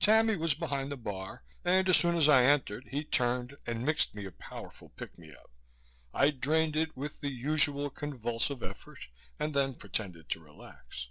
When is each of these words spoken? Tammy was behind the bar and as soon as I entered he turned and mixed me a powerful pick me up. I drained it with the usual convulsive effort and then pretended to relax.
Tammy 0.00 0.34
was 0.34 0.54
behind 0.54 0.90
the 0.90 0.96
bar 0.96 1.44
and 1.64 1.88
as 1.88 1.96
soon 1.96 2.16
as 2.16 2.28
I 2.28 2.42
entered 2.42 2.88
he 2.88 3.04
turned 3.04 3.56
and 3.64 3.86
mixed 3.86 4.12
me 4.12 4.24
a 4.24 4.32
powerful 4.32 4.88
pick 4.88 5.16
me 5.16 5.30
up. 5.32 5.52
I 6.12 6.32
drained 6.32 6.74
it 6.74 6.96
with 6.96 7.20
the 7.20 7.30
usual 7.30 7.88
convulsive 7.88 8.60
effort 8.64 8.98
and 9.38 9.54
then 9.54 9.74
pretended 9.74 10.28
to 10.30 10.40
relax. 10.40 11.10